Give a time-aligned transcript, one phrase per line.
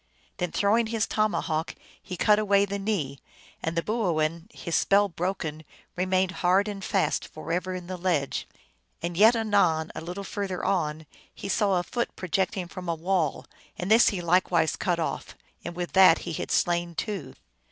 [0.37, 3.19] Then throwing his tomahawk he cut away the knee,
[3.61, 5.63] and the boo oin, his spell broken,
[5.95, 8.47] remained hard and fast forever in the ledge.
[9.03, 13.45] And yet, anon, a little further on, he saw a foot projecting from a wall,
[13.77, 17.35] and this he likewise cut off, and with that he had slain two.